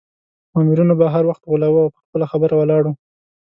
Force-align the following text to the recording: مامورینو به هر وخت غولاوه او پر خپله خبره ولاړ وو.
مامورینو 0.53 0.95
به 0.99 1.05
هر 1.13 1.23
وخت 1.29 1.43
غولاوه 1.49 1.79
او 1.83 1.89
پر 1.93 2.01
خپله 2.09 2.25
خبره 2.31 2.55
ولاړ 2.57 2.81
وو. 2.85 2.93